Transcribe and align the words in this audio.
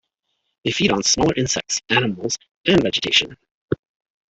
They 0.65 0.71
feed 0.71 0.91
on 0.93 1.03
smaller 1.03 1.35
insects, 1.35 1.79
animals, 1.89 2.35
and 2.65 2.81
vegetation. 2.81 3.37